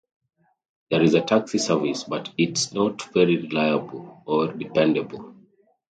There 0.89 1.03
is 1.03 1.13
a 1.13 1.21
taxi 1.21 1.59
service 1.59 2.05
but 2.05 2.31
it's 2.35 2.73
not 2.73 3.03
very 3.13 3.37
reliable 3.37 4.23
or 4.25 4.51
dependable. 4.51 5.35